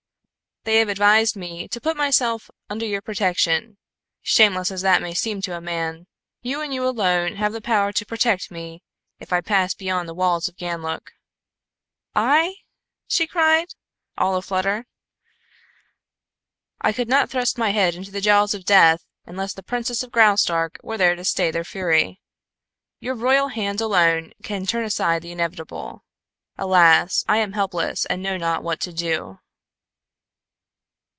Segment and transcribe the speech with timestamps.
[0.63, 3.79] "They have advised me to put myself under your protection,
[4.21, 6.05] shameless as that may seem to a man.
[6.43, 8.83] You and you alone have the power to protect me
[9.17, 11.13] if I pass beyond the walls of Ganlook."
[12.13, 12.57] "I?"
[13.07, 13.69] she cried,
[14.15, 14.85] all a flutter.
[16.79, 20.11] "I could not thrust my head into the jaws of death unless the princess of
[20.11, 22.21] Graustark were there to stay their fury.
[22.99, 26.05] Your royal hand alone can turn aside the inevitable.
[26.55, 29.39] Alas, I am helpless and know not what to do."